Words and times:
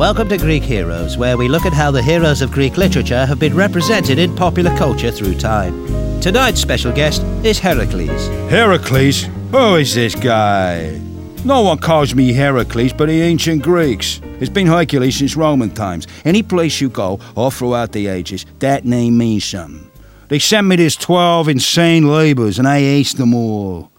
Welcome 0.00 0.30
to 0.30 0.38
Greek 0.38 0.62
Heroes, 0.62 1.18
where 1.18 1.36
we 1.36 1.46
look 1.46 1.66
at 1.66 1.74
how 1.74 1.90
the 1.90 2.00
heroes 2.00 2.40
of 2.40 2.50
Greek 2.50 2.78
literature 2.78 3.26
have 3.26 3.38
been 3.38 3.54
represented 3.54 4.18
in 4.18 4.34
popular 4.34 4.74
culture 4.78 5.10
through 5.10 5.34
time. 5.34 5.74
Tonight's 6.22 6.58
special 6.58 6.90
guest 6.90 7.20
is 7.44 7.58
Heracles. 7.58 8.28
Heracles? 8.48 9.24
Who 9.50 9.74
is 9.74 9.94
this 9.94 10.14
guy? 10.14 10.98
No 11.44 11.60
one 11.60 11.76
calls 11.76 12.14
me 12.14 12.32
Heracles 12.32 12.94
but 12.94 13.08
the 13.08 13.20
ancient 13.20 13.62
Greeks. 13.62 14.22
It's 14.40 14.48
been 14.48 14.66
Hercules 14.66 15.18
since 15.18 15.36
Roman 15.36 15.68
times. 15.68 16.06
Any 16.24 16.42
place 16.42 16.80
you 16.80 16.88
go, 16.88 17.20
all 17.36 17.50
throughout 17.50 17.92
the 17.92 18.06
ages, 18.06 18.46
that 18.60 18.86
name 18.86 19.18
means 19.18 19.44
something. 19.44 19.90
They 20.28 20.38
sent 20.38 20.66
me 20.66 20.76
these 20.76 20.96
12 20.96 21.46
insane 21.50 22.08
labors 22.08 22.58
and 22.58 22.66
I 22.66 22.80
aced 22.80 23.18
them 23.18 23.34
all. 23.34 23.90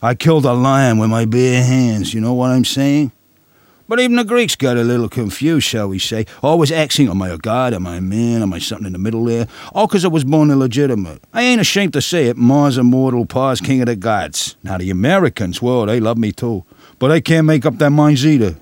I 0.00 0.14
killed 0.14 0.46
a 0.46 0.54
lion 0.54 0.96
with 0.96 1.10
my 1.10 1.26
bare 1.26 1.62
hands, 1.62 2.14
you 2.14 2.22
know 2.22 2.32
what 2.32 2.50
I'm 2.50 2.64
saying? 2.64 3.12
But 3.90 3.98
even 3.98 4.14
the 4.14 4.24
Greeks 4.24 4.54
got 4.54 4.76
a 4.76 4.84
little 4.84 5.08
confused, 5.08 5.66
shall 5.66 5.88
we 5.88 5.98
say. 5.98 6.24
Always 6.44 6.70
asking, 6.70 7.08
am 7.08 7.20
I 7.22 7.30
a 7.30 7.36
god, 7.36 7.74
am 7.74 7.88
I 7.88 7.96
a 7.96 8.00
man, 8.00 8.40
am 8.40 8.52
I 8.52 8.60
something 8.60 8.86
in 8.86 8.92
the 8.92 9.00
middle 9.00 9.24
there? 9.24 9.48
All 9.74 9.88
'cause 9.88 10.04
I 10.04 10.08
was 10.08 10.22
born 10.22 10.48
illegitimate. 10.48 11.24
I 11.34 11.42
ain't 11.42 11.60
ashamed 11.60 11.94
to 11.94 12.00
say 12.00 12.26
it, 12.26 12.36
Mars 12.36 12.78
immortal, 12.78 13.26
Pa's 13.26 13.60
king 13.60 13.80
of 13.80 13.86
the 13.86 13.96
gods. 13.96 14.54
Now 14.62 14.78
the 14.78 14.90
Americans, 14.90 15.60
well, 15.60 15.86
they 15.86 15.98
love 15.98 16.18
me 16.18 16.30
too. 16.30 16.62
But 17.00 17.08
they 17.08 17.20
can't 17.20 17.48
make 17.48 17.66
up 17.66 17.78
their 17.78 17.90
minds 17.90 18.24
either. 18.24 18.54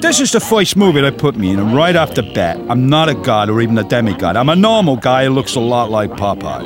This 0.00 0.20
is 0.20 0.30
the 0.30 0.38
first 0.38 0.76
movie 0.76 1.00
they 1.00 1.10
put 1.10 1.34
me 1.34 1.50
in, 1.50 1.58
and 1.58 1.74
right 1.74 1.96
off 1.96 2.14
the 2.14 2.22
bat, 2.22 2.60
I'm 2.68 2.88
not 2.88 3.08
a 3.08 3.14
god 3.14 3.50
or 3.50 3.60
even 3.60 3.76
a 3.76 3.82
demigod. 3.82 4.36
I'm 4.36 4.48
a 4.48 4.54
normal 4.54 4.98
guy 4.98 5.24
who 5.24 5.30
looks 5.32 5.56
a 5.56 5.60
lot 5.60 5.90
like 5.90 6.12
Popeye. 6.12 6.64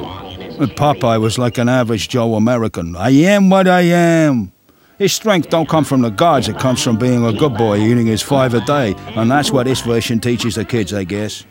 Popeye 0.76 1.18
was 1.18 1.38
like 1.38 1.56
an 1.56 1.70
average 1.70 2.10
Joe 2.10 2.34
American. 2.34 2.96
I 2.96 3.12
am 3.12 3.48
what 3.48 3.66
I 3.66 3.80
am. 3.80 4.52
His 4.98 5.12
strength 5.12 5.50
don't 5.50 5.68
come 5.68 5.84
from 5.84 6.00
the 6.00 6.08
gods, 6.08 6.48
it 6.48 6.58
comes 6.58 6.82
from 6.82 6.96
being 6.96 7.22
a 7.22 7.32
good 7.32 7.54
boy 7.54 7.78
eating 7.78 8.06
his 8.06 8.22
five 8.22 8.54
a 8.54 8.62
day. 8.62 8.94
And 9.08 9.30
that's 9.30 9.50
what 9.50 9.66
this 9.66 9.82
version 9.82 10.20
teaches 10.20 10.54
the 10.54 10.64
kids, 10.64 10.94
I 10.94 11.04
guess. 11.04 11.44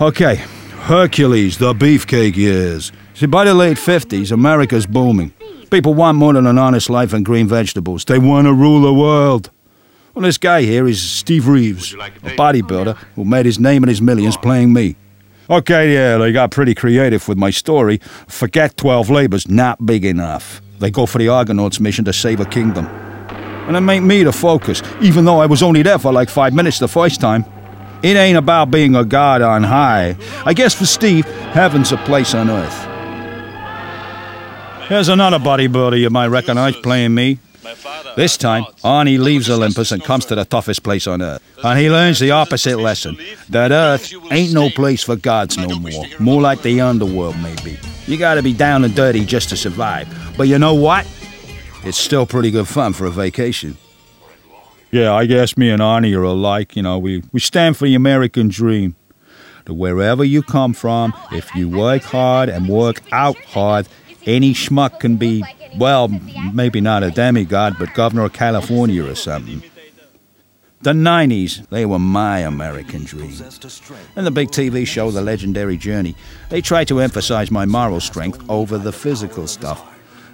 Okay, 0.00 0.36
Hercules, 0.80 1.58
the 1.58 1.74
beefcake 1.74 2.34
years. 2.34 2.90
See, 3.14 3.26
by 3.26 3.44
the 3.44 3.54
late 3.54 3.76
50s, 3.76 4.32
America's 4.32 4.84
booming. 4.84 5.32
People 5.70 5.94
want 5.94 6.18
more 6.18 6.32
than 6.32 6.44
an 6.44 6.58
honest 6.58 6.90
life 6.90 7.12
and 7.12 7.24
green 7.24 7.46
vegetables. 7.46 8.04
They 8.04 8.18
want 8.18 8.48
to 8.48 8.52
rule 8.52 8.82
the 8.82 8.92
world. 8.92 9.50
Well, 10.14 10.24
this 10.24 10.36
guy 10.36 10.62
here 10.62 10.88
is 10.88 11.00
Steve 11.00 11.46
Reeves, 11.46 11.94
a 11.94 12.36
bodybuilder 12.36 12.96
who 13.14 13.24
made 13.24 13.46
his 13.46 13.60
name 13.60 13.84
and 13.84 13.88
his 13.88 14.02
millions 14.02 14.36
playing 14.36 14.72
me. 14.72 14.96
Okay, 15.48 15.94
yeah, 15.94 16.18
they 16.18 16.32
got 16.32 16.50
pretty 16.50 16.74
creative 16.74 17.28
with 17.28 17.38
my 17.38 17.50
story. 17.50 17.98
Forget 18.26 18.76
12 18.76 19.08
labors, 19.08 19.48
not 19.48 19.86
big 19.86 20.04
enough. 20.04 20.60
They 20.82 20.90
go 20.90 21.06
for 21.06 21.18
the 21.18 21.28
Argonauts 21.28 21.78
mission 21.78 22.04
to 22.06 22.12
save 22.12 22.40
a 22.40 22.44
kingdom. 22.44 22.86
And 23.68 23.76
it 23.76 23.80
made 23.82 24.00
me 24.00 24.24
the 24.24 24.32
focus, 24.32 24.82
even 25.00 25.24
though 25.24 25.38
I 25.38 25.46
was 25.46 25.62
only 25.62 25.82
there 25.82 25.98
for 25.98 26.12
like 26.12 26.28
five 26.28 26.52
minutes 26.52 26.80
the 26.80 26.88
first 26.88 27.20
time. 27.20 27.44
It 28.02 28.16
ain't 28.16 28.36
about 28.36 28.72
being 28.72 28.96
a 28.96 29.04
god 29.04 29.42
on 29.42 29.62
high. 29.62 30.16
I 30.44 30.54
guess 30.54 30.74
for 30.74 30.84
Steve, 30.84 31.24
heaven's 31.54 31.92
a 31.92 31.96
place 31.98 32.34
on 32.34 32.50
earth. 32.50 32.88
Here's 34.88 35.08
another 35.08 35.38
bodybuilder 35.38 36.00
you 36.00 36.10
might 36.10 36.26
recognize 36.26 36.74
playing 36.74 37.14
me. 37.14 37.38
This 38.16 38.36
time, 38.36 38.64
Arnie 38.82 39.20
leaves 39.20 39.48
Olympus 39.48 39.92
and 39.92 40.02
comes 40.02 40.24
to 40.26 40.34
the 40.34 40.44
toughest 40.44 40.82
place 40.82 41.06
on 41.06 41.22
earth. 41.22 41.40
And 41.62 41.78
he 41.78 41.88
learns 41.90 42.18
the 42.18 42.32
opposite 42.32 42.80
lesson 42.80 43.16
that 43.50 43.70
earth 43.70 44.12
ain't 44.32 44.52
no 44.52 44.68
place 44.68 45.04
for 45.04 45.14
gods 45.14 45.56
no 45.56 45.78
more. 45.78 46.06
More 46.18 46.42
like 46.42 46.62
the 46.62 46.80
underworld, 46.80 47.36
maybe. 47.40 47.78
You 48.06 48.16
gotta 48.16 48.42
be 48.42 48.52
down 48.52 48.84
and 48.84 48.94
dirty 48.94 49.24
just 49.24 49.48
to 49.50 49.56
survive. 49.56 50.08
But 50.36 50.48
you 50.48 50.58
know 50.58 50.74
what? 50.74 51.06
It's 51.84 51.98
still 51.98 52.26
pretty 52.26 52.50
good 52.50 52.68
fun 52.68 52.92
for 52.92 53.06
a 53.06 53.10
vacation. 53.10 53.76
Yeah, 54.90 55.14
I 55.14 55.26
guess 55.26 55.56
me 55.56 55.70
and 55.70 55.80
Arnie 55.80 56.16
are 56.16 56.22
alike. 56.22 56.76
You 56.76 56.82
know, 56.82 56.98
we, 56.98 57.22
we 57.32 57.40
stand 57.40 57.76
for 57.76 57.86
the 57.86 57.94
American 57.94 58.48
dream. 58.48 58.94
That 59.64 59.74
wherever 59.74 60.24
you 60.24 60.42
come 60.42 60.74
from, 60.74 61.14
if 61.30 61.54
you 61.54 61.68
work 61.68 62.02
hard 62.02 62.48
and 62.48 62.68
work 62.68 63.00
out 63.12 63.36
hard, 63.44 63.88
any 64.26 64.52
schmuck 64.54 65.00
can 65.00 65.16
be, 65.16 65.44
well, 65.78 66.08
maybe 66.52 66.80
not 66.80 67.02
a 67.02 67.10
demigod, 67.10 67.76
but 67.78 67.94
governor 67.94 68.24
of 68.24 68.32
California 68.32 69.04
or 69.04 69.14
something. 69.14 69.62
The 70.82 70.90
90s, 70.92 71.68
they 71.68 71.86
were 71.86 72.00
my 72.00 72.40
American 72.40 73.04
dream. 73.04 73.30
In 74.16 74.24
the 74.24 74.32
big 74.32 74.48
TV 74.50 74.84
show, 74.84 75.12
The 75.12 75.22
Legendary 75.22 75.76
Journey, 75.76 76.16
they 76.48 76.60
tried 76.60 76.88
to 76.88 76.98
emphasize 76.98 77.52
my 77.52 77.64
moral 77.64 78.00
strength 78.00 78.44
over 78.50 78.78
the 78.78 78.90
physical 78.92 79.46
stuff. 79.46 79.80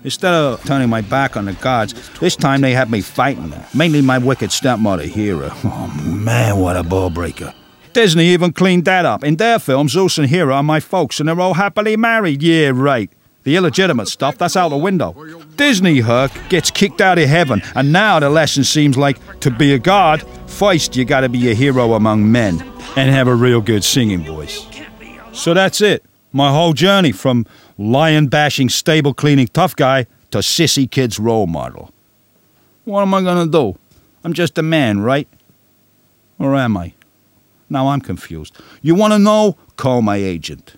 Instead 0.04 0.32
of 0.32 0.64
turning 0.64 0.88
my 0.88 1.02
back 1.02 1.36
on 1.36 1.44
the 1.44 1.52
gods, 1.52 1.92
this 2.20 2.34
time 2.34 2.62
they 2.62 2.72
had 2.72 2.90
me 2.90 3.02
fighting 3.02 3.50
them, 3.50 3.62
mainly 3.74 4.00
my 4.00 4.16
wicked 4.16 4.50
stepmother, 4.50 5.06
Hera. 5.06 5.54
Oh 5.64 5.86
man, 6.06 6.56
what 6.56 6.78
a 6.78 6.82
ball 6.82 7.10
breaker. 7.10 7.52
Disney 7.92 8.28
even 8.28 8.52
cleaned 8.54 8.86
that 8.86 9.04
up. 9.04 9.24
In 9.24 9.36
their 9.36 9.58
film, 9.58 9.88
Zeus 9.88 10.16
and 10.16 10.30
Hera 10.30 10.54
are 10.54 10.62
my 10.62 10.80
folks, 10.80 11.20
and 11.20 11.28
they're 11.28 11.38
all 11.40 11.54
happily 11.54 11.96
married. 11.98 12.42
Yeah, 12.42 12.70
right. 12.72 13.10
The 13.48 13.56
illegitimate 13.56 14.08
stuff, 14.08 14.36
that's 14.36 14.58
out 14.58 14.68
the 14.68 14.76
window. 14.76 15.16
Disney 15.56 16.00
Herc 16.00 16.30
gets 16.50 16.70
kicked 16.70 17.00
out 17.00 17.16
of 17.16 17.30
heaven, 17.30 17.62
and 17.74 17.90
now 17.90 18.20
the 18.20 18.28
lesson 18.28 18.62
seems 18.62 18.98
like 18.98 19.16
to 19.40 19.50
be 19.50 19.72
a 19.72 19.78
god, 19.78 20.22
first 20.46 20.94
you 20.96 21.06
gotta 21.06 21.30
be 21.30 21.50
a 21.50 21.54
hero 21.54 21.94
among 21.94 22.30
men 22.30 22.60
and 22.94 23.10
have 23.10 23.26
a 23.26 23.34
real 23.34 23.62
good 23.62 23.82
singing 23.82 24.22
voice. 24.22 24.66
So 25.32 25.54
that's 25.54 25.80
it. 25.80 26.04
My 26.30 26.52
whole 26.52 26.74
journey 26.74 27.10
from 27.10 27.46
lion 27.78 28.26
bashing, 28.26 28.68
stable 28.68 29.14
cleaning 29.14 29.46
tough 29.46 29.74
guy 29.74 30.04
to 30.30 30.40
sissy 30.40 30.84
kid's 30.90 31.18
role 31.18 31.46
model. 31.46 31.90
What 32.84 33.00
am 33.00 33.14
I 33.14 33.22
gonna 33.22 33.46
do? 33.46 33.78
I'm 34.24 34.34
just 34.34 34.58
a 34.58 34.62
man, 34.62 35.00
right? 35.00 35.26
Or 36.38 36.54
am 36.54 36.76
I? 36.76 36.92
Now 37.70 37.88
I'm 37.88 38.02
confused. 38.02 38.54
You 38.82 38.94
wanna 38.94 39.18
know? 39.18 39.56
Call 39.76 40.02
my 40.02 40.16
agent. 40.16 40.74